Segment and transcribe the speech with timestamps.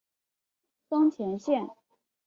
[0.89, 1.69] 松前线。